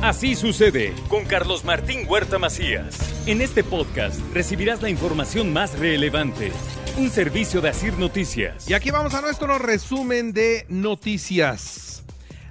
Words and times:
Así 0.00 0.36
sucede 0.36 0.94
con 1.08 1.24
Carlos 1.24 1.64
Martín 1.64 2.06
Huerta 2.08 2.38
Macías. 2.38 2.96
En 3.26 3.40
este 3.40 3.64
podcast 3.64 4.20
recibirás 4.32 4.80
la 4.80 4.90
información 4.90 5.52
más 5.52 5.76
relevante. 5.76 6.52
Un 6.96 7.10
servicio 7.10 7.60
de 7.60 7.70
Asir 7.70 7.98
Noticias. 7.98 8.70
Y 8.70 8.74
aquí 8.74 8.92
vamos 8.92 9.14
a 9.14 9.20
nuestro 9.20 9.58
resumen 9.58 10.32
de 10.32 10.66
noticias. 10.68 12.04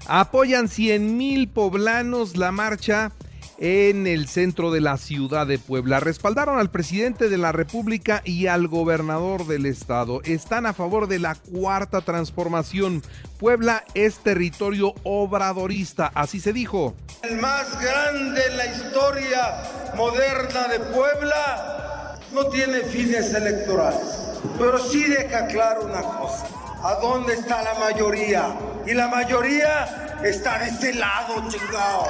Apoyan 0.07 0.67
100 0.67 1.15
mil 1.15 1.47
poblanos 1.47 2.35
la 2.35 2.51
marcha 2.51 3.13
en 3.57 4.07
el 4.07 4.27
centro 4.27 4.71
de 4.71 4.81
la 4.81 4.97
ciudad 4.97 5.47
de 5.47 5.59
Puebla. 5.59 5.99
Respaldaron 5.99 6.59
al 6.59 6.69
presidente 6.69 7.29
de 7.29 7.37
la 7.37 7.51
República 7.51 8.21
y 8.23 8.47
al 8.47 8.67
gobernador 8.67 9.47
del 9.47 9.65
estado. 9.65 10.21
Están 10.23 10.65
a 10.65 10.73
favor 10.73 11.07
de 11.07 11.19
la 11.19 11.35
cuarta 11.35 12.01
transformación. 12.01 13.01
Puebla 13.39 13.83
es 13.93 14.19
territorio 14.19 14.93
obradorista, 15.03 16.11
así 16.13 16.39
se 16.39 16.53
dijo. 16.53 16.95
El 17.23 17.37
más 17.37 17.81
grande 17.81 18.41
en 18.49 18.57
la 18.57 18.65
historia 18.65 19.63
moderna 19.95 20.67
de 20.67 20.79
Puebla 20.79 22.19
no 22.33 22.45
tiene 22.47 22.81
fines 22.81 23.33
electorales, 23.33 24.37
pero 24.57 24.77
sí 24.77 25.03
deja 25.03 25.47
claro 25.47 25.85
una 25.85 26.01
cosa. 26.01 26.47
¿A 26.83 26.95
dónde 27.01 27.33
está 27.33 27.63
la 27.63 27.73
mayoría? 27.79 28.55
Y 28.85 28.93
la 28.93 29.07
mayoría 29.07 30.06
está 30.23 30.59
de 30.59 30.69
este 30.69 30.93
lado, 30.93 31.47
chingado. 31.49 32.05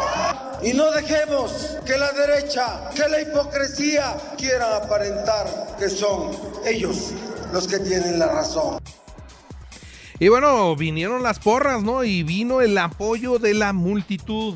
Y 0.64 0.74
no 0.74 0.92
dejemos 0.92 1.78
que 1.86 1.98
la 1.98 2.12
derecha, 2.12 2.90
que 2.96 3.08
la 3.08 3.22
hipocresía 3.22 4.16
quieran 4.38 4.74
aparentar 4.84 5.76
que 5.78 5.90
son 5.90 6.32
ellos 6.66 7.12
los 7.54 7.68
que 7.68 7.80
tienen 7.80 8.20
la 8.20 8.28
razón. 8.28 8.80
Y 10.20 10.30
bueno, 10.30 10.76
vinieron 10.76 11.22
las 11.22 11.38
porras, 11.38 11.84
¿no? 11.84 12.04
Y 12.04 12.24
vino 12.24 12.62
el 12.62 12.78
apoyo 12.78 13.38
de 13.38 13.54
la 13.54 13.72
multitud. 13.72 14.56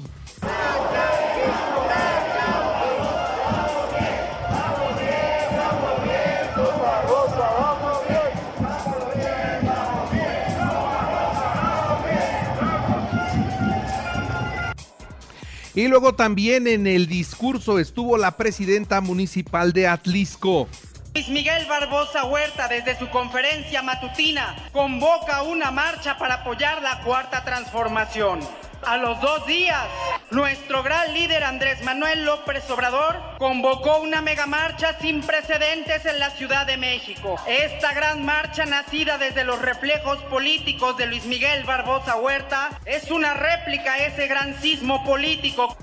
Y 15.74 15.88
luego 15.88 16.16
también 16.16 16.68
en 16.68 16.86
el 16.86 17.08
discurso 17.08 17.80
estuvo 17.80 18.18
la 18.18 18.32
presidenta 18.32 19.00
municipal 19.00 19.72
de 19.72 19.88
Atlisco. 19.88 20.68
Luis 21.14 21.30
Miguel 21.30 21.66
Barbosa 21.68 22.26
Huerta, 22.26 22.68
desde 22.68 22.98
su 22.98 23.10
conferencia 23.10 23.82
matutina, 23.82 24.56
convoca 24.72 25.44
una 25.44 25.72
marcha 25.72 26.18
para 26.18 26.36
apoyar 26.36 26.82
la 26.82 27.02
cuarta 27.04 27.44
transformación. 27.44 28.40
A 28.84 28.98
los 28.98 29.22
dos 29.22 29.46
días, 29.46 29.86
nuestro 30.32 30.82
gran 30.82 31.14
líder 31.14 31.44
Andrés 31.44 31.84
Manuel 31.84 32.26
López 32.26 32.68
Obrador 32.72 33.16
convocó 33.38 34.00
una 34.00 34.22
megamarcha 34.22 34.98
sin 35.00 35.22
precedentes 35.22 36.06
en 36.06 36.20
la 36.20 36.32
Ciudad 36.32 36.66
de 36.66 36.78
México. 36.78 37.36
Esta 37.48 37.94
gran 37.94 38.26
marcha 38.26 38.66
nacida 38.66 39.20
desde 39.20 39.44
los 39.44 39.62
reflejos 39.62 40.18
políticos 40.24 40.98
de 40.98 41.06
Luis 41.06 41.26
Miguel 41.26 41.64
Barbosa 41.64 42.16
Huerta 42.16 42.82
es 42.86 43.12
una 43.12 43.36
réplica 43.36 43.94
a 43.94 44.06
ese 44.06 44.28
gran 44.28 44.60
sismo 44.60 45.04
político. 45.04 45.78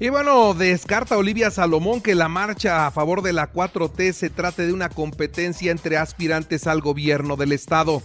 Y 0.00 0.08
bueno, 0.08 0.54
descarta 0.54 1.16
Olivia 1.16 1.52
Salomón 1.52 2.02
que 2.02 2.16
la 2.16 2.28
marcha 2.28 2.86
a 2.86 2.90
favor 2.90 3.22
de 3.22 3.32
la 3.32 3.52
4T 3.52 4.12
se 4.12 4.28
trate 4.28 4.66
de 4.66 4.72
una 4.72 4.88
competencia 4.88 5.70
entre 5.70 5.98
aspirantes 5.98 6.66
al 6.66 6.80
gobierno 6.80 7.36
del 7.36 7.52
Estado. 7.52 8.02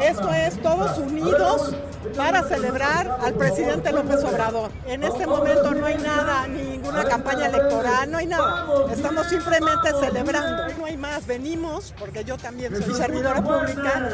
Esto 0.00 0.32
es 0.32 0.60
todos 0.62 0.96
unidos 0.98 1.74
para 2.16 2.42
celebrar 2.42 3.18
al 3.20 3.34
presidente 3.34 3.92
López 3.92 4.22
Obrador. 4.24 4.70
En 4.86 5.02
este 5.02 5.26
momento 5.26 5.72
no 5.74 5.86
hay 5.86 5.98
nada, 5.98 6.46
ninguna 6.46 7.04
campaña 7.04 7.46
electoral, 7.46 8.10
no 8.10 8.18
hay 8.18 8.26
nada. 8.26 8.66
Estamos 8.90 9.26
simplemente 9.28 9.90
celebrando. 10.00 10.74
No 10.78 10.86
hay 10.86 10.96
más, 10.96 11.26
venimos, 11.26 11.94
porque 11.98 12.24
yo 12.24 12.36
también 12.36 12.74
soy 12.82 12.94
servidora 12.94 13.42
pública, 13.42 14.10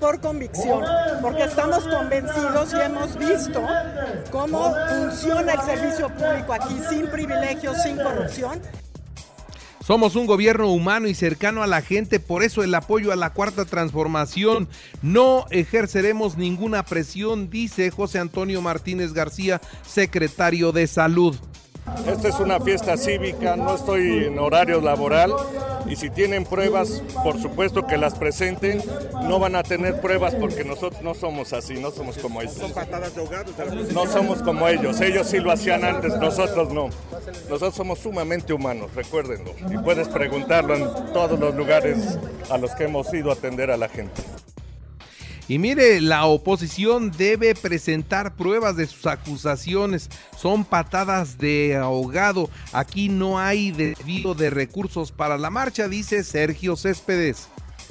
por 0.00 0.20
convicción, 0.20 0.84
porque 1.20 1.44
estamos 1.44 1.84
convencidos 1.84 2.72
y 2.72 2.80
hemos 2.80 3.16
visto 3.16 3.62
cómo 4.30 4.74
funciona 4.88 5.52
el 5.52 5.60
servicio 5.60 6.08
público 6.08 6.52
aquí 6.52 6.80
sin 6.88 7.06
privilegios, 7.08 7.82
sin 7.82 7.96
corrupción. 7.96 8.60
Somos 9.90 10.14
un 10.14 10.26
gobierno 10.26 10.70
humano 10.70 11.08
y 11.08 11.14
cercano 11.14 11.64
a 11.64 11.66
la 11.66 11.82
gente, 11.82 12.20
por 12.20 12.44
eso 12.44 12.62
el 12.62 12.72
apoyo 12.76 13.10
a 13.10 13.16
la 13.16 13.30
cuarta 13.30 13.64
transformación. 13.64 14.68
No 15.02 15.46
ejerceremos 15.50 16.36
ninguna 16.36 16.84
presión, 16.84 17.50
dice 17.50 17.90
José 17.90 18.20
Antonio 18.20 18.62
Martínez 18.62 19.12
García, 19.12 19.60
secretario 19.84 20.70
de 20.70 20.86
Salud. 20.86 21.34
Esta 22.06 22.28
es 22.28 22.40
una 22.40 22.60
fiesta 22.60 22.96
cívica, 22.96 23.56
no 23.56 23.74
estoy 23.74 24.24
en 24.24 24.38
horario 24.38 24.80
laboral 24.80 25.32
y 25.86 25.96
si 25.96 26.08
tienen 26.08 26.44
pruebas, 26.44 27.02
por 27.24 27.40
supuesto 27.40 27.86
que 27.86 27.96
las 27.96 28.14
presenten. 28.14 28.82
No 29.24 29.38
van 29.38 29.56
a 29.56 29.62
tener 29.62 30.00
pruebas 30.00 30.34
porque 30.34 30.64
nosotros 30.64 31.02
no 31.02 31.14
somos 31.14 31.52
así, 31.52 31.74
no 31.74 31.90
somos 31.90 32.18
como 32.18 32.40
ellos. 32.40 32.54
Son 32.54 32.72
patadas 32.72 33.14
de 33.14 33.20
ahogados. 33.20 33.92
No 33.92 34.06
somos 34.06 34.42
como 34.42 34.68
ellos, 34.68 35.00
ellos 35.00 35.26
sí 35.26 35.38
lo 35.38 35.52
hacían 35.52 35.84
antes, 35.84 36.16
nosotros 36.16 36.72
no. 36.72 36.90
Nosotros 37.48 37.74
somos 37.74 37.98
sumamente 37.98 38.52
humanos, 38.52 38.94
recuérdenlo. 38.94 39.52
Y 39.70 39.78
puedes 39.78 40.08
preguntarlo 40.08 40.76
en 40.76 41.12
todos 41.12 41.38
los 41.38 41.54
lugares 41.54 42.18
a 42.50 42.58
los 42.58 42.72
que 42.72 42.84
hemos 42.84 43.12
ido 43.12 43.30
a 43.30 43.34
atender 43.34 43.70
a 43.70 43.76
la 43.76 43.88
gente. 43.88 44.22
Y 45.50 45.58
mire, 45.58 46.00
la 46.00 46.26
oposición 46.26 47.10
debe 47.10 47.56
presentar 47.56 48.36
pruebas 48.36 48.76
de 48.76 48.86
sus 48.86 49.04
acusaciones. 49.06 50.08
Son 50.38 50.64
patadas 50.64 51.38
de 51.38 51.76
ahogado. 51.76 52.48
Aquí 52.72 53.08
no 53.08 53.40
hay 53.40 53.72
debido 53.72 54.36
de 54.36 54.50
recursos 54.50 55.10
para 55.10 55.38
la 55.38 55.50
marcha, 55.50 55.88
dice 55.88 56.22
Sergio 56.22 56.76
Céspedes. 56.76 57.48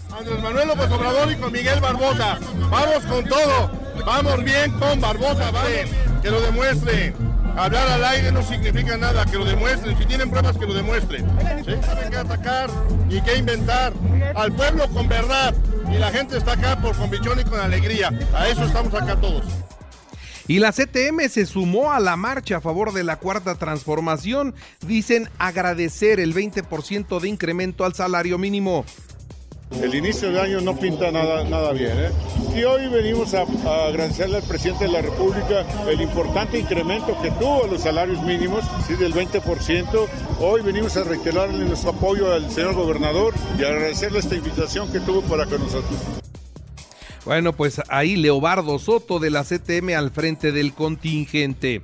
Andrés 0.09 0.41
Manuel 0.41 0.69
López 0.69 0.89
Obrador 0.89 1.33
y 1.33 1.35
con 1.35 1.51
Miguel 1.51 1.81
Barbosa. 1.81 2.39
Vamos 2.69 3.05
con 3.05 3.25
todo. 3.25 3.69
Vamos 4.05 4.41
bien 4.45 4.71
con 4.79 5.01
Barbosa, 5.01 5.51
vale. 5.51 5.85
Que 6.23 6.31
lo 6.31 6.39
demuestren. 6.39 7.13
Hablar 7.57 7.89
al 7.89 8.05
aire 8.05 8.31
no 8.31 8.41
significa 8.41 8.95
nada, 8.95 9.25
que 9.25 9.37
lo 9.37 9.43
demuestren. 9.43 9.97
Si 9.97 10.05
tienen 10.05 10.29
pruebas, 10.29 10.57
que 10.57 10.65
lo 10.65 10.73
demuestren. 10.73 11.25
¿Sí? 11.65 11.73
Saben 11.85 12.09
qué 12.09 12.17
atacar 12.19 12.69
y 13.09 13.19
qué 13.19 13.35
inventar. 13.35 13.91
Al 14.33 14.53
pueblo 14.53 14.87
con 14.91 15.09
verdad. 15.09 15.53
Y 15.91 15.97
la 15.97 16.11
gente 16.11 16.37
está 16.37 16.53
acá 16.53 16.79
por 16.81 16.95
convicción 16.95 17.39
y 17.39 17.43
con 17.43 17.59
alegría. 17.59 18.09
A 18.33 18.47
eso 18.47 18.65
estamos 18.65 18.93
acá 18.93 19.15
todos. 19.19 19.45
Y 20.47 20.57
la 20.57 20.71
CTM 20.71 21.29
se 21.29 21.45
sumó 21.45 21.91
a 21.91 21.99
la 21.99 22.15
marcha 22.15 22.57
a 22.57 22.61
favor 22.61 22.91
de 22.91 23.03
la 23.03 23.17
cuarta 23.17 23.55
transformación. 23.55 24.55
Dicen 24.85 25.29
agradecer 25.37 26.19
el 26.19 26.33
20% 26.33 27.19
de 27.19 27.29
incremento 27.29 27.85
al 27.85 27.93
salario 27.93 28.39
mínimo. 28.39 28.83
El 29.71 29.95
inicio 29.95 30.31
de 30.31 30.41
año 30.41 30.61
no 30.61 30.75
pinta 30.75 31.11
nada, 31.11 31.43
nada 31.43 31.71
bien. 31.71 31.93
¿eh? 31.95 32.11
Y 32.55 32.63
hoy 32.63 32.87
venimos 32.87 33.33
a, 33.33 33.43
agradecerle 33.87 34.37
al 34.37 34.43
presidente 34.43 34.85
de 34.85 34.91
la 34.91 35.01
República 35.01 35.65
el 35.87 36.01
importante 36.01 36.59
incremento 36.59 37.19
que 37.21 37.31
tuvo 37.31 37.67
los 37.67 37.83
salarios 37.83 38.21
mínimos, 38.23 38.65
¿sí? 38.87 38.95
del 38.95 39.13
20%. 39.13 40.07
Hoy 40.39 40.61
venimos 40.61 40.97
a 40.97 41.03
reiterarle 41.03 41.63
nuestro 41.65 41.91
apoyo 41.91 42.33
al 42.33 42.49
señor 42.51 42.73
gobernador 42.73 43.33
y 43.57 43.63
agradecerle 43.63 44.19
esta 44.19 44.35
invitación 44.35 44.91
que 44.91 44.99
tuvo 44.99 45.21
para 45.21 45.45
con 45.45 45.61
nosotros. 45.61 46.28
Bueno, 47.25 47.53
pues 47.53 47.81
ahí 47.89 48.15
Leobardo 48.15 48.79
Soto 48.79 49.19
de 49.19 49.29
la 49.29 49.43
CTM 49.43 49.89
al 49.95 50.11
frente 50.11 50.51
del 50.51 50.73
contingente. 50.73 51.81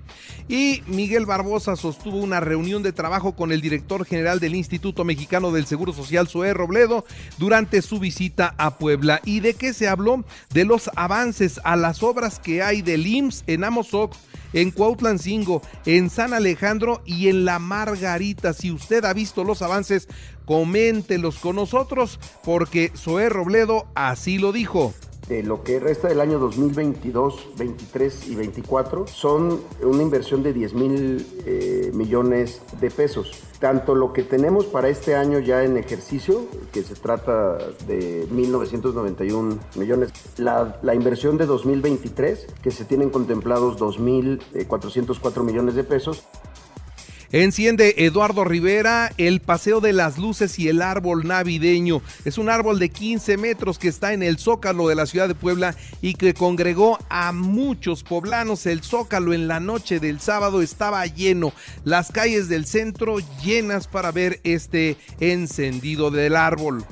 Y 0.47 0.81
Miguel 0.87 1.25
Barbosa 1.25 1.75
sostuvo 1.75 2.17
una 2.17 2.39
reunión 2.39 2.83
de 2.83 2.93
trabajo 2.93 3.35
con 3.35 3.51
el 3.51 3.61
director 3.61 4.05
general 4.05 4.39
del 4.39 4.55
Instituto 4.55 5.03
Mexicano 5.03 5.51
del 5.51 5.65
Seguro 5.65 5.91
Social, 5.91 6.27
Zoé 6.27 6.53
Robledo, 6.53 7.03
durante 7.37 7.81
su 7.81 7.99
visita 7.99 8.55
a 8.57 8.77
Puebla. 8.77 9.19
¿Y 9.25 9.41
de 9.41 9.55
qué 9.55 9.73
se 9.73 9.89
habló? 9.89 10.23
De 10.53 10.63
los 10.63 10.89
avances 10.95 11.59
a 11.63 11.75
las 11.75 12.01
obras 12.01 12.39
que 12.39 12.63
hay 12.63 12.81
del 12.81 13.05
IMSS 13.05 13.43
en 13.47 13.65
Amozoc, 13.65 14.15
en 14.53 14.71
Cuautlancingo, 14.71 15.61
en 15.85 16.09
San 16.09 16.33
Alejandro 16.33 17.01
y 17.05 17.27
en 17.27 17.43
La 17.43 17.59
Margarita. 17.59 18.53
Si 18.53 18.71
usted 18.71 19.03
ha 19.03 19.13
visto 19.13 19.43
los 19.43 19.61
avances, 19.61 20.07
coméntelos 20.45 21.39
con 21.39 21.57
nosotros, 21.57 22.19
porque 22.43 22.91
Zoé 22.95 23.29
Robledo 23.29 23.87
así 23.95 24.37
lo 24.37 24.53
dijo 24.53 24.93
de 25.27 25.41
lo 25.41 25.63
que 25.63 25.79
resta 25.79 26.07
del 26.07 26.21
año 26.21 26.37
2022, 26.39 27.49
23 27.57 28.27
y 28.27 28.35
24 28.35 29.07
son 29.07 29.59
una 29.81 30.03
inversión 30.03 30.43
de 30.43 30.53
10 30.53 30.73
mil 30.73 31.25
eh, 31.45 31.91
millones 31.93 32.61
de 32.79 32.91
pesos. 32.91 33.31
Tanto 33.59 33.95
lo 33.95 34.13
que 34.13 34.23
tenemos 34.23 34.65
para 34.65 34.89
este 34.89 35.15
año 35.15 35.39
ya 35.39 35.63
en 35.63 35.77
ejercicio, 35.77 36.45
que 36.71 36.83
se 36.83 36.95
trata 36.95 37.57
de 37.87 38.27
1.991 38.29 39.57
millones, 39.75 40.11
la, 40.37 40.79
la 40.83 40.93
inversión 40.93 41.37
de 41.37 41.45
2023, 41.45 42.47
que 42.61 42.71
se 42.71 42.85
tienen 42.85 43.09
contemplados 43.09 43.77
2.404 43.79 45.43
millones 45.43 45.75
de 45.75 45.83
pesos, 45.83 46.25
Enciende 47.31 47.95
Eduardo 47.97 48.43
Rivera 48.43 49.11
el 49.17 49.41
Paseo 49.41 49.81
de 49.81 49.93
las 49.93 50.17
Luces 50.17 50.59
y 50.59 50.69
el 50.69 50.81
árbol 50.81 51.27
navideño. 51.27 52.01
Es 52.23 52.37
un 52.37 52.49
árbol 52.49 52.79
de 52.79 52.89
15 52.89 53.37
metros 53.37 53.79
que 53.79 53.87
está 53.87 54.13
en 54.13 54.23
el 54.23 54.37
Zócalo 54.37 54.87
de 54.87 54.95
la 54.95 55.05
ciudad 55.05 55.27
de 55.27 55.35
Puebla 55.35 55.75
y 56.01 56.13
que 56.13 56.33
congregó 56.33 56.99
a 57.09 57.31
muchos 57.31 58.03
poblanos. 58.03 58.65
El 58.65 58.83
Zócalo 58.83 59.33
en 59.33 59.47
la 59.47 59.59
noche 59.59 59.99
del 59.99 60.19
sábado 60.19 60.61
estaba 60.61 61.05
lleno. 61.05 61.53
Las 61.83 62.11
calles 62.11 62.49
del 62.49 62.65
centro 62.65 63.17
llenas 63.43 63.87
para 63.87 64.11
ver 64.11 64.39
este 64.43 64.97
encendido 65.19 66.11
del 66.11 66.35
árbol. 66.35 66.85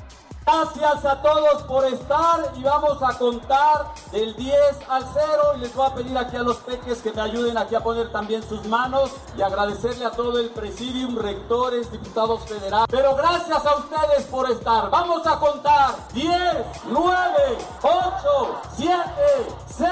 Gracias 0.46 1.04
a 1.06 1.22
todos 1.22 1.62
por 1.62 1.86
estar 1.86 2.52
y 2.54 2.62
vamos 2.62 3.02
a 3.02 3.16
contar 3.16 3.94
del 4.12 4.36
10 4.36 4.56
al 4.88 5.02
0 5.14 5.42
y 5.56 5.60
les 5.60 5.74
voy 5.74 5.86
a 5.86 5.94
pedir 5.94 6.18
aquí 6.18 6.36
a 6.36 6.42
los 6.42 6.58
peques 6.58 7.00
que 7.00 7.12
me 7.12 7.22
ayuden 7.22 7.56
aquí 7.56 7.74
a 7.74 7.80
poner 7.80 8.12
también 8.12 8.42
sus 8.42 8.66
manos 8.66 9.10
y 9.38 9.42
agradecerle 9.42 10.04
a 10.04 10.10
todo 10.10 10.38
el 10.38 10.50
presidium, 10.50 11.16
rectores, 11.16 11.90
diputados 11.90 12.42
federales. 12.42 12.86
Pero 12.90 13.16
gracias 13.16 13.64
a 13.64 13.76
ustedes 13.76 14.24
por 14.30 14.50
estar. 14.50 14.90
Vamos 14.90 15.26
a 15.26 15.38
contar 15.38 15.94
10, 16.12 16.28
9, 16.90 17.14
8, 17.82 18.60
7, 18.76 19.02
6, 19.66 19.88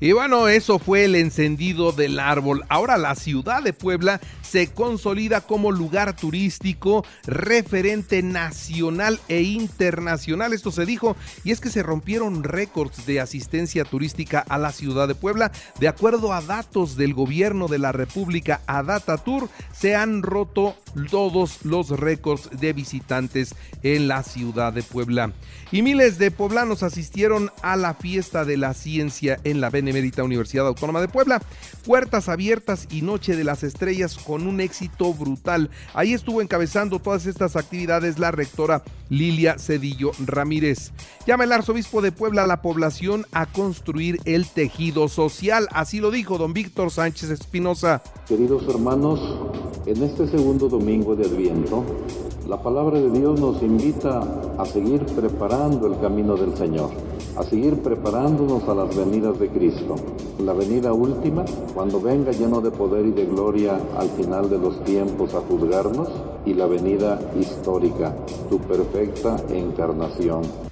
y 0.00 0.12
bueno, 0.12 0.46
eso 0.46 0.78
fue 0.78 1.04
el 1.04 1.16
encendido 1.16 1.90
del 1.90 2.20
árbol. 2.20 2.64
Ahora 2.68 2.96
la 2.96 3.16
ciudad 3.16 3.64
de 3.64 3.72
Puebla 3.72 4.20
se 4.42 4.68
consolida 4.68 5.40
como 5.40 5.72
lugar 5.72 6.14
turístico 6.14 7.04
referente 7.26 8.22
nacional 8.22 9.18
e 9.26 9.42
internacional. 9.42 10.52
Esto 10.52 10.70
se 10.70 10.86
dijo 10.86 11.16
y 11.42 11.50
es 11.50 11.60
que 11.60 11.70
se 11.70 11.82
rompieron 11.82 12.44
récords 12.44 13.06
de 13.06 13.20
asistencia 13.20 13.84
turística 13.84 14.38
a 14.38 14.56
la 14.56 14.70
ciudad 14.70 15.08
de 15.08 15.16
Puebla. 15.16 15.50
De 15.80 15.88
acuerdo 15.88 16.32
a 16.32 16.42
datos 16.42 16.96
del 16.96 17.12
gobierno 17.12 17.66
de 17.66 17.78
la 17.78 17.90
República, 17.90 18.60
a 18.68 18.84
Data 18.84 19.18
Tour, 19.18 19.48
se 19.72 19.96
han 19.96 20.22
roto 20.22 20.76
todos 21.10 21.64
los 21.64 21.90
récords 21.90 22.50
de 22.52 22.72
visitantes 22.72 23.56
en 23.82 24.06
la 24.06 24.22
ciudad 24.22 24.72
de 24.72 24.84
Puebla. 24.84 25.32
Y 25.72 25.82
miles 25.82 26.18
de 26.18 26.30
poblanos 26.30 26.82
asistieron 26.82 27.50
a 27.62 27.76
la 27.76 27.94
fiesta 27.94 28.44
de 28.44 28.56
la 28.56 28.74
ciencia 28.74 29.38
en 29.44 29.60
la 29.60 29.70
Venezuela 29.70 29.87
Benemérita 29.88 30.22
Universidad 30.22 30.66
Autónoma 30.66 31.00
de 31.00 31.08
Puebla. 31.08 31.40
Puertas 31.86 32.28
abiertas 32.28 32.86
y 32.90 33.00
Noche 33.00 33.36
de 33.36 33.44
las 33.44 33.62
Estrellas 33.62 34.18
con 34.18 34.46
un 34.46 34.60
éxito 34.60 35.14
brutal. 35.14 35.70
Ahí 35.94 36.12
estuvo 36.12 36.42
encabezando 36.42 36.98
todas 36.98 37.24
estas 37.24 37.56
actividades 37.56 38.18
la 38.18 38.30
rectora 38.30 38.82
Lilia 39.08 39.58
Cedillo 39.58 40.10
Ramírez. 40.26 40.92
Llama 41.26 41.44
el 41.44 41.52
arzobispo 41.52 42.02
de 42.02 42.12
Puebla 42.12 42.44
a 42.44 42.46
la 42.46 42.60
población 42.60 43.24
a 43.32 43.46
construir 43.46 44.20
el 44.26 44.46
tejido 44.46 45.08
social. 45.08 45.68
Así 45.72 46.00
lo 46.00 46.10
dijo 46.10 46.36
don 46.36 46.52
Víctor 46.52 46.90
Sánchez 46.90 47.30
Espinosa. 47.30 48.02
Queridos 48.26 48.64
hermanos, 48.68 49.20
en 49.86 50.02
este 50.02 50.28
segundo 50.28 50.68
domingo 50.68 51.16
de 51.16 51.24
Adviento, 51.26 51.82
la 52.46 52.62
palabra 52.62 52.98
de 53.00 53.10
Dios 53.10 53.40
nos 53.40 53.62
invita 53.62 54.20
a 54.58 54.66
seguir 54.66 55.04
preparando 55.04 55.86
el 55.86 55.98
camino 56.00 56.34
del 56.36 56.56
Señor, 56.56 56.90
a 57.38 57.42
seguir 57.44 57.80
preparándonos 57.82 58.68
a 58.68 58.74
las 58.74 58.96
venidas 58.96 59.38
de 59.38 59.48
Cristo. 59.48 59.94
La 60.40 60.52
venida 60.52 60.92
última, 60.92 61.44
cuando 61.72 62.00
venga 62.00 62.32
lleno 62.32 62.60
de 62.60 62.72
poder 62.72 63.06
y 63.06 63.12
de 63.12 63.26
gloria 63.26 63.78
al 63.96 64.08
final 64.10 64.50
de 64.50 64.58
los 64.58 64.82
tiempos 64.82 65.34
a 65.34 65.40
juzgarnos, 65.40 66.08
y 66.44 66.54
la 66.54 66.66
venida 66.66 67.20
histórica, 67.38 68.14
su 68.48 68.58
perfecta 68.58 69.36
encarnación 69.50 70.67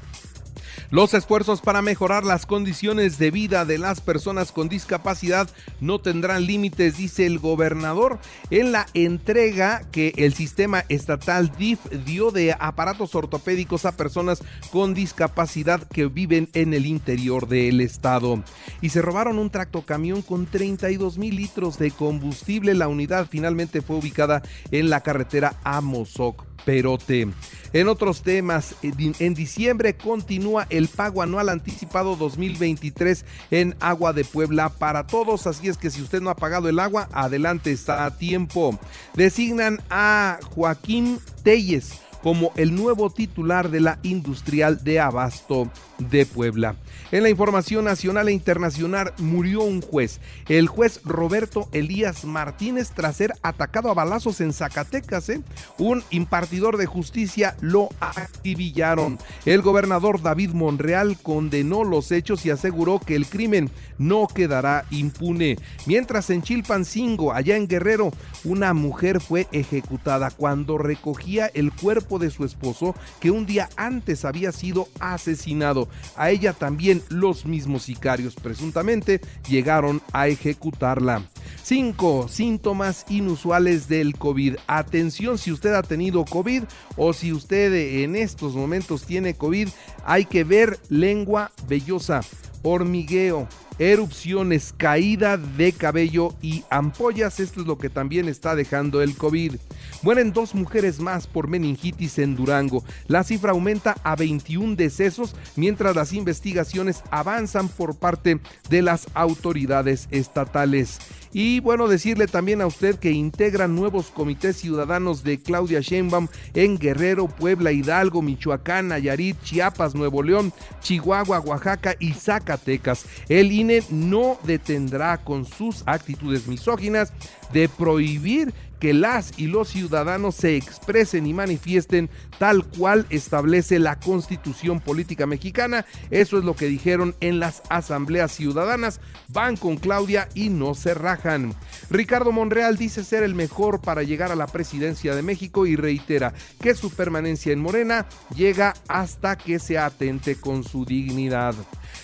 los 0.91 1.15
esfuerzos 1.15 1.61
para 1.61 1.83
mejorar 1.83 2.25
las 2.25 2.47
condiciones 2.47 3.19
de 3.19 3.31
vida 3.31 3.65
de 3.65 3.79
las 3.79 4.01
personas 4.01 4.53
con 4.53 4.69
discapacidad 4.69 5.49
no 5.81 5.99
tendrán 5.99 6.47
límites, 6.47 6.97
dice 6.97 7.27
el 7.27 7.39
gobernador, 7.39 8.19
en 8.51 8.73
la 8.73 8.87
entrega 8.95 9.83
que 9.91 10.13
el 10.17 10.35
sistema 10.35 10.85
estatal 10.89 11.53
DIF 11.59 11.81
dio 12.05 12.31
de 12.31 12.55
aparatos 12.59 13.15
ortopédicos 13.15 13.85
a 13.85 13.97
personas 13.97 14.43
con 14.71 14.95
discapacidad 14.95 15.83
que 15.89 16.07
viven 16.07 16.49
en 16.53 16.75
el 16.75 16.87
interior 16.87 17.49
del 17.49 17.81
estado. 17.81 18.43
Y 18.81 18.91
se 18.91 19.03
robaron 19.03 19.39
un 19.39 19.51
tracto 19.51 19.83
camión 19.83 20.23
con 20.23 20.47
32 20.47 21.19
mil 21.19 21.37
litros 21.37 21.79
de 21.79 21.91
combustible. 21.91 22.75
La 22.75 22.89
unidad 22.89 23.27
finalmente 23.29 23.83
fue 23.83 23.97
ubicada 23.97 24.43
en 24.71 24.91
la 24.91 25.03
carretera 25.03 25.55
Amozoc 25.65 26.56
Perote. 26.67 27.29
En 27.73 27.89
otros 27.89 28.23
temas, 28.23 28.75
en 28.83 29.35
diciembre 29.35 29.97
continúa 29.97 30.67
el 30.69 30.89
pago 30.89 31.23
anual 31.23 31.49
anticipado 31.49 32.17
2023 32.17 33.25
en 33.51 33.75
Agua 33.81 34.13
de 34.13 34.25
Puebla 34.25 34.69
para 34.69 35.07
todos, 35.07 35.47
así 35.47 35.69
es 35.69 35.79
que 35.79 35.91
si 35.91 36.03
usted 36.03 36.21
no 36.21 36.31
ha 36.31 36.37
pagado 36.37 36.69
el 36.69 36.79
agua, 36.79 37.09
adelante 37.13 37.73
está 37.73 38.05
a 38.05 38.19
tiempo. 38.19 38.79
Designan 39.15 39.81
a 39.89 40.39
Joaquín 40.55 41.19
Telles 41.43 42.06
como 42.23 42.53
el 42.57 42.75
nuevo 42.75 43.11
titular 43.11 43.71
de 43.71 43.81
la 43.81 43.99
Industrial 44.03 44.83
de 44.83 45.01
Abasto 45.01 45.71
de 45.99 46.27
Puebla. 46.27 46.77
En 47.13 47.23
la 47.23 47.31
información 47.31 47.85
nacional 47.85 48.29
e 48.29 48.33
internacional 48.33 49.13
murió 49.19 49.63
un 49.63 49.81
juez, 49.81 50.21
el 50.49 50.67
juez 50.67 51.01
Roberto 51.05 51.69
Elías 51.73 52.25
Martínez, 52.25 52.91
tras 52.95 53.17
ser 53.17 53.35
atacado 53.43 53.91
a 53.91 53.95
balazos 53.95 54.41
en 54.41 54.53
Zacatecas. 54.53 55.29
¿eh? 55.29 55.41
Un 55.79 56.03
impartidor 56.11 56.77
de 56.77 56.87
justicia 56.87 57.57
lo 57.61 57.89
acribillaron. 58.01 59.19
El 59.45 59.63
gobernador 59.63 60.21
David 60.21 60.51
Monreal 60.51 61.17
condenó 61.23 61.85
los 61.85 62.11
hechos 62.13 62.45
y 62.45 62.51
aseguró 62.51 62.99
que 62.99 63.15
el 63.15 63.27
crimen 63.27 63.71
no 63.99 64.27
quedará 64.27 64.85
impune. 64.91 65.59
Mientras 65.87 66.31
en 66.31 66.43
Chilpancingo, 66.43 67.33
allá 67.33 67.57
en 67.57 67.69
Guerrero, 67.69 68.11
una 68.45 68.75
mujer 68.75 69.21
fue 69.21 69.47
ejecutada 69.53 70.31
cuando 70.31 70.79
recogía 70.79 71.51
el 71.55 71.73
cuerpo 71.73 72.06
de 72.07 72.31
su 72.31 72.45
esposo 72.45 72.95
que 73.21 73.31
un 73.31 73.47
día 73.47 73.69
antes 73.77 74.25
había 74.25 74.53
sido 74.53 74.89
asesinado. 75.01 75.89
A 76.17 76.31
ella 76.31 76.53
también 76.53 77.03
los 77.09 77.45
mismos 77.45 77.83
sicarios 77.83 78.35
presuntamente 78.35 79.21
llegaron 79.49 80.01
a 80.13 80.29
ejecutarla. 80.29 81.23
5. 81.63 82.29
Síntomas 82.29 83.05
inusuales 83.09 83.89
del 83.89 84.17
COVID. 84.17 84.57
Atención 84.69 85.39
si 85.39 85.51
usted 85.51 85.75
ha 85.75 85.83
tenido 85.83 86.25
COVID 86.25 86.63
o 86.97 87.13
si 87.13 87.33
usted 87.33 88.05
en 88.05 88.15
estos 88.15 88.55
momentos 88.55 89.05
tiene 89.05 89.35
COVID, 89.35 89.69
hay 90.05 90.25
que 90.25 90.45
ver 90.45 90.79
lengua 90.89 91.51
vellosa, 91.67 92.21
hormigueo, 92.63 93.49
erupciones, 93.79 94.75
caída 94.77 95.37
de 95.37 95.73
cabello 95.73 96.35
y 96.43 96.65
ampollas. 96.71 97.41
Esto 97.41 97.61
es 97.61 97.67
lo 97.67 97.79
que 97.79 97.91
también 97.91 98.29
está 98.29 98.55
dejando 98.55 99.03
el 99.03 99.17
COVID. 99.17 99.57
Mueren 100.03 100.33
dos 100.33 100.55
mujeres 100.55 101.01
más 101.01 101.27
por 101.27 101.49
meningitis 101.49 102.19
en 102.19 102.37
Durango. 102.37 102.85
La 103.07 103.25
cifra 103.25 103.53
aumenta 103.53 103.97
a 104.03 104.17
21 104.17 104.77
decesos 104.77 105.35
mientras 105.57 105.97
las 105.97 106.13
investigaciones 106.13 107.03
avanzan 107.11 107.69
por 107.69 107.97
parte 107.97 108.41
de 108.69 108.83
las 108.83 109.07
autoridades 109.15 110.09
estatales. 110.11 110.99
Y 111.39 111.61
bueno, 111.61 111.87
decirle 111.87 112.29
también 112.29 112.63
a 112.63 112.67
usted 112.67 112.99
que 112.99 113.11
integran 113.11 113.77
nuevos 113.77 114.07
comités 114.07 114.57
ciudadanos 114.57 115.23
de 115.23 115.39
Claudia 115.39 115.83
Sheinbaum 115.83 116.29
en 116.55 116.79
Guerrero, 116.79 117.29
Puebla, 117.29 117.73
Hidalgo, 117.73 118.23
Michoacán, 118.23 118.89
Nayarit, 118.89 119.37
Chiapas, 119.43 119.95
Nuevo 119.95 120.23
León, 120.23 120.51
Chihuahua, 120.81 121.41
Oaxaca 121.41 121.95
y 122.01 122.15
Zacatecas. 122.15 123.05
El 123.29 123.53
INE 123.53 123.83
no 123.91 124.39
detendrá 124.45 125.19
con 125.19 125.45
sus 125.45 125.83
actitudes 125.85 126.49
misóginas 126.49 127.13
de 127.53 127.69
prohibir 127.69 128.55
que 128.81 128.95
las 128.95 129.39
y 129.39 129.47
los 129.47 129.69
ciudadanos 129.69 130.35
se 130.35 130.57
expresen 130.57 131.27
y 131.27 131.33
manifiesten 131.33 132.11
tal 132.39 132.65
cual 132.65 133.07
establece 133.11 133.79
la 133.79 133.99
constitución 133.99 134.81
política 134.81 135.27
mexicana. 135.27 135.87
Eso 136.11 136.39
es 136.39 136.45
lo 136.45 136.55
que 136.55 136.67
dijeron 136.67 137.15
en 137.21 137.41
las 137.41 137.63
asambleas 137.69 138.33
ciudadanas. 138.33 139.01
Van 139.29 139.57
con 139.57 139.77
Claudia 139.77 140.29
y 140.35 140.49
no 140.49 140.75
se 140.75 140.95
rajan. 140.95 141.55
Ricardo 141.91 142.33
Monreal 142.33 142.77
dice 142.77 143.05
ser 143.05 143.23
el 143.23 143.35
mejor 143.35 143.81
para 143.81 144.03
llegar 144.03 144.33
a 144.33 144.37
la 144.37 144.47
presidencia 144.47 145.15
de 145.15 145.23
México 145.23 145.67
y 145.67 145.77
reitera 145.77 146.35
que 146.61 146.75
su 146.75 146.91
permanencia 146.91 147.53
en 147.53 147.61
Morena 147.61 148.07
llega 148.35 148.75
hasta 148.89 149.37
que 149.37 149.59
se 149.59 149.79
atente 149.79 150.37
con 150.37 150.65
su 150.65 150.85
dignidad. 150.85 151.55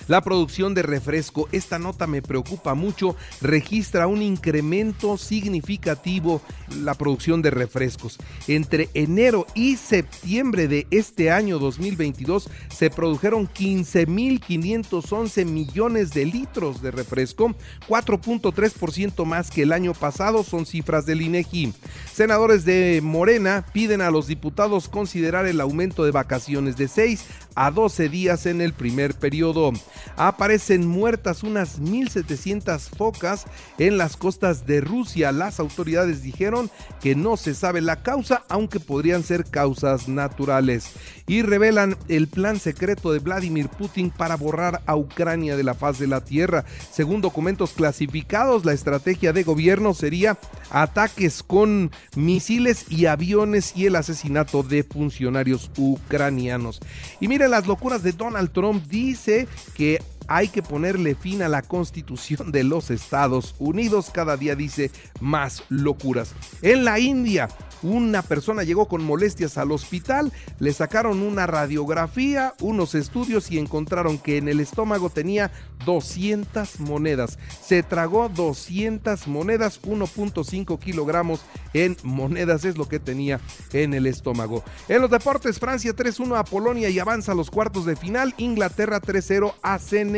La 0.08 0.20
producción 0.20 0.74
de 0.74 0.82
refresco, 0.82 1.48
esta 1.52 1.78
nota 1.78 2.06
me 2.06 2.22
preocupa 2.22 2.74
mucho, 2.74 3.16
registra 3.40 4.06
un 4.06 4.22
incremento 4.22 5.16
significativo 5.16 6.42
la 6.80 6.94
producción 6.94 7.42
de 7.42 7.50
refrescos. 7.50 8.18
Entre 8.48 8.88
enero 8.94 9.46
y 9.54 9.76
septiembre 9.76 10.68
de 10.68 10.86
este 10.90 11.30
año 11.30 11.58
2022 11.58 12.48
se 12.68 12.90
produjeron 12.90 13.48
15.511 13.48 15.44
millones 15.44 16.12
de 16.12 16.26
litros 16.26 16.82
de 16.82 16.90
refresco, 16.90 17.54
4.3% 17.88 19.24
más 19.24 19.50
que 19.50 19.62
el 19.62 19.72
año 19.72 19.94
pasado, 19.94 20.42
son 20.42 20.66
cifras 20.66 21.06
del 21.06 21.22
INEGI. 21.22 21.72
Senadores 22.12 22.64
de 22.64 23.00
Morena 23.02 23.64
piden 23.72 24.00
a 24.00 24.10
los 24.10 24.26
diputados 24.26 24.88
considerar 24.88 25.46
el 25.46 25.60
aumento 25.60 26.04
de 26.04 26.10
vacaciones 26.10 26.76
de 26.76 26.88
6 26.88 27.24
a 27.54 27.70
12 27.70 28.08
días 28.08 28.46
en 28.46 28.60
el 28.60 28.72
primer 28.72 29.14
periodo. 29.14 29.72
Aparecen 30.16 30.86
muertas 30.86 31.42
unas 31.42 31.80
1.700 31.80 32.90
focas 32.96 33.46
en 33.78 33.98
las 33.98 34.16
costas 34.16 34.66
de 34.66 34.80
Rusia. 34.80 35.32
Las 35.32 35.60
autoridades 35.60 36.22
dijeron 36.22 36.70
que 37.00 37.14
no 37.14 37.36
se 37.36 37.54
sabe 37.54 37.80
la 37.80 38.02
causa, 38.02 38.44
aunque 38.48 38.80
podrían 38.80 39.22
ser 39.22 39.44
causas 39.44 40.08
naturales. 40.08 40.90
Y 41.26 41.42
revelan 41.42 41.96
el 42.08 42.28
plan 42.28 42.58
secreto 42.58 43.12
de 43.12 43.20
Vladimir 43.20 43.68
Putin 43.68 44.10
para 44.10 44.36
borrar 44.36 44.82
a 44.86 44.96
Ucrania 44.96 45.56
de 45.56 45.64
la 45.64 45.74
faz 45.74 45.98
de 45.98 46.06
la 46.06 46.24
tierra. 46.24 46.64
Según 46.90 47.20
documentos 47.20 47.72
clasificados, 47.72 48.64
la 48.64 48.72
estrategia 48.72 49.32
de 49.32 49.42
gobierno 49.42 49.94
sería 49.94 50.38
ataques 50.70 51.42
con 51.42 51.90
misiles 52.16 52.86
y 52.90 53.06
aviones 53.06 53.72
y 53.76 53.86
el 53.86 53.96
asesinato 53.96 54.62
de 54.62 54.82
funcionarios 54.84 55.70
ucranianos. 55.76 56.80
Y 57.20 57.28
las 57.48 57.66
locuras 57.66 58.02
de 58.02 58.12
Donald 58.12 58.52
Trump. 58.52 58.84
Dice 58.86 59.46
que 59.74 60.02
hay 60.28 60.48
que 60.48 60.62
ponerle 60.62 61.14
fin 61.14 61.42
a 61.42 61.48
la 61.48 61.62
constitución 61.62 62.52
de 62.52 62.64
los 62.64 62.90
Estados 62.90 63.54
Unidos. 63.58 64.10
Cada 64.12 64.36
día 64.36 64.54
dice 64.56 64.90
más 65.20 65.64
locuras. 65.68 66.34
En 66.62 66.84
la 66.84 66.98
India, 66.98 67.48
una 67.82 68.22
persona 68.22 68.62
llegó 68.62 68.86
con 68.86 69.02
molestias 69.02 69.58
al 69.58 69.72
hospital, 69.72 70.32
le 70.60 70.72
sacaron 70.72 71.20
una 71.20 71.46
radiografía, 71.46 72.54
unos 72.60 72.94
estudios 72.94 73.50
y 73.50 73.58
encontraron 73.58 74.18
que 74.18 74.36
en 74.36 74.48
el 74.48 74.60
estómago 74.60 75.10
tenía 75.10 75.50
200 75.84 76.80
monedas. 76.80 77.38
Se 77.60 77.82
tragó 77.82 78.28
200 78.28 79.26
monedas, 79.26 79.82
1.5 79.82 80.78
kilogramos 80.78 81.40
en 81.74 81.96
monedas 82.02 82.64
es 82.64 82.76
lo 82.76 82.88
que 82.88 83.00
tenía 83.00 83.40
en 83.72 83.94
el 83.94 84.06
estómago. 84.06 84.62
En 84.88 85.00
los 85.00 85.10
deportes, 85.10 85.58
Francia 85.58 85.94
3-1 85.94 86.38
a 86.38 86.44
Polonia 86.44 86.88
y 86.88 86.98
avanza 86.98 87.32
a 87.32 87.34
los 87.34 87.50
cuartos 87.50 87.84
de 87.84 87.96
final. 87.96 88.34
Inglaterra 88.38 89.00
3-0 89.00 89.54
a 89.62 89.78
Senegal. 89.78 90.11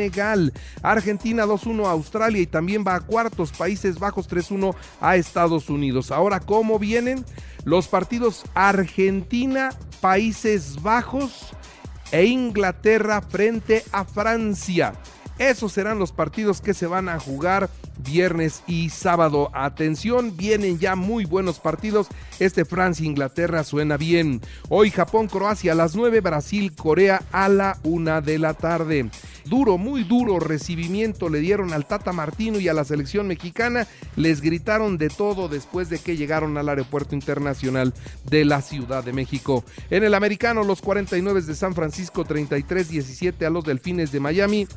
Argentina 0.81 1.45
2-1 1.45 1.85
a 1.85 1.91
Australia 1.91 2.41
y 2.41 2.47
también 2.47 2.83
va 2.85 2.95
a 2.95 2.99
cuartos. 2.99 3.51
Países 3.51 3.99
Bajos 3.99 4.29
3-1 4.29 4.75
a 5.01 5.15
Estados 5.15 5.69
Unidos. 5.69 6.11
Ahora, 6.11 6.39
¿cómo 6.39 6.79
vienen? 6.79 7.25
Los 7.63 7.87
partidos 7.87 8.43
Argentina, 8.53 9.69
Países 10.01 10.81
Bajos 10.81 11.53
e 12.11 12.25
Inglaterra 12.25 13.21
frente 13.21 13.83
a 13.91 14.05
Francia. 14.05 14.93
Esos 15.37 15.73
serán 15.73 15.99
los 15.99 16.13
partidos 16.13 16.61
que 16.61 16.73
se 16.73 16.87
van 16.87 17.09
a 17.09 17.19
jugar 17.19 17.69
viernes 17.97 18.63
y 18.67 18.89
sábado. 18.89 19.49
Atención, 19.53 20.37
vienen 20.37 20.79
ya 20.79 20.95
muy 20.95 21.25
buenos 21.25 21.59
partidos. 21.59 22.07
Este 22.39 22.63
Francia-Inglaterra 22.63 23.63
suena 23.63 23.97
bien. 23.97 24.41
Hoy 24.69 24.91
Japón-Croacia 24.91 25.73
a 25.73 25.75
las 25.75 25.95
9, 25.95 26.21
Brasil-Corea 26.21 27.21
a 27.31 27.49
la 27.49 27.77
1 27.83 28.21
de 28.21 28.39
la 28.39 28.53
tarde. 28.53 29.09
Duro, 29.45 29.77
muy 29.77 30.03
duro 30.03 30.39
recibimiento 30.39 31.29
le 31.29 31.39
dieron 31.39 31.71
al 31.71 31.85
Tata 31.85 32.11
Martino 32.11 32.59
y 32.59 32.67
a 32.67 32.73
la 32.73 32.83
selección 32.83 33.27
mexicana. 33.27 33.87
Les 34.15 34.41
gritaron 34.41 34.97
de 34.97 35.09
todo 35.09 35.47
después 35.47 35.89
de 35.89 35.99
que 35.99 36.17
llegaron 36.17 36.57
al 36.57 36.67
aeropuerto 36.67 37.13
internacional 37.13 37.93
de 38.29 38.43
la 38.43 38.61
Ciudad 38.61 39.03
de 39.03 39.13
México. 39.13 39.63
En 39.91 40.03
el 40.03 40.15
americano, 40.15 40.63
los 40.63 40.81
49 40.81 41.41
de 41.43 41.55
San 41.55 41.75
Francisco 41.75 42.25
33-17 42.25 43.45
a 43.45 43.49
los 43.51 43.63
Delfines 43.63 44.11
de 44.11 44.19
Miami. 44.19 44.67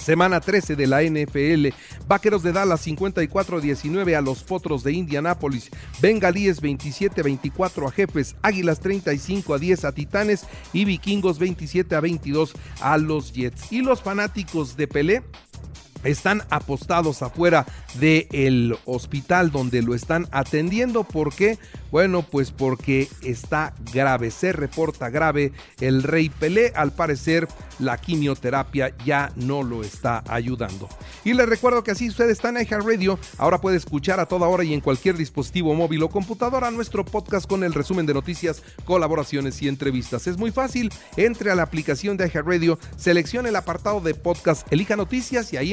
Semana 0.00 0.40
13 0.40 0.76
de 0.76 0.86
la 0.86 1.02
NFL. 1.02 1.68
Vaqueros 2.08 2.42
de 2.42 2.52
Dallas 2.52 2.86
54-19 2.86 4.16
a 4.16 4.20
los 4.20 4.42
Potros 4.42 4.82
de 4.82 4.92
Indianápolis. 4.92 5.70
Bengalíes 6.00 6.62
27-24 6.62 7.86
a 7.86 7.90
Jefes. 7.90 8.36
Águilas 8.42 8.80
35 8.80 9.54
a 9.54 9.58
10 9.58 9.84
a 9.84 9.92
Titanes. 9.92 10.46
Y 10.72 10.84
Vikingos 10.84 11.38
27 11.38 11.94
a 11.94 12.00
22 12.00 12.54
a 12.80 12.98
los 12.98 13.32
Jets. 13.32 13.70
Y 13.70 13.82
los 13.82 14.02
fanáticos 14.02 14.76
de 14.76 14.88
Pelé 14.88 15.22
están 16.04 16.42
apostados 16.50 17.22
afuera 17.22 17.66
del 17.98 18.76
hospital 18.84 19.50
donde 19.50 19.82
lo 19.82 19.94
están 19.94 20.28
atendiendo. 20.30 21.04
¿Por 21.04 21.34
qué? 21.34 21.58
Bueno, 21.90 22.22
pues 22.22 22.52
porque 22.52 23.08
está 23.22 23.74
grave, 23.92 24.30
se 24.30 24.52
reporta 24.52 25.10
grave 25.10 25.52
el 25.80 26.02
rey 26.02 26.28
Pelé. 26.28 26.72
Al 26.76 26.92
parecer 26.92 27.48
la 27.78 27.98
quimioterapia 27.98 28.94
ya 29.04 29.32
no 29.36 29.62
lo 29.62 29.82
está 29.82 30.22
ayudando. 30.28 30.88
Y 31.24 31.34
les 31.34 31.48
recuerdo 31.48 31.82
que 31.82 31.90
así 31.90 32.08
usted 32.08 32.30
está 32.30 32.48
en 32.48 32.56
Radio. 32.70 33.18
Ahora 33.38 33.60
puede 33.60 33.76
escuchar 33.76 34.20
a 34.20 34.26
toda 34.26 34.48
hora 34.48 34.64
y 34.64 34.72
en 34.72 34.80
cualquier 34.80 35.16
dispositivo 35.16 35.74
móvil 35.74 36.02
o 36.02 36.08
computadora 36.08 36.70
nuestro 36.70 37.04
podcast 37.04 37.48
con 37.48 37.64
el 37.64 37.74
resumen 37.74 38.06
de 38.06 38.14
noticias, 38.14 38.62
colaboraciones 38.84 39.60
y 39.62 39.68
entrevistas. 39.68 40.26
Es 40.26 40.36
muy 40.36 40.50
fácil. 40.50 40.92
Entre 41.16 41.50
a 41.50 41.54
la 41.54 41.62
aplicación 41.62 42.16
de 42.16 42.28
Radio, 42.28 42.78
seleccione 42.96 43.48
el 43.48 43.56
apartado 43.56 44.00
de 44.00 44.14
podcast, 44.14 44.70
elija 44.72 44.96
noticias 44.96 45.52
y 45.52 45.56
ahí 45.56 45.72